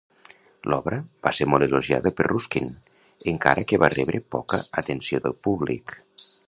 L'obra 0.73 0.97
va 1.27 1.33
ser 1.39 1.47
molt 1.55 1.67
elogiada 1.67 2.13
per 2.21 2.27
Ruskin, 2.29 2.73
encara 3.35 3.67
que 3.73 3.83
va 3.85 3.93
rebre 3.97 4.25
poca 4.37 4.63
atenció 4.83 5.23
del 5.27 5.41
públic. 5.49 6.01